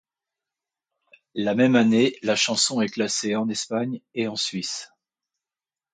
La 1.35 1.53
même 1.53 1.75
année, 1.75 2.15
la 2.23 2.35
chanson 2.35 2.81
est 2.81 2.87
classée 2.89 3.35
en 3.35 3.47
Espagne 3.49 4.01
et 4.15 4.27
en 4.27 4.35
Suisse. 4.35 4.89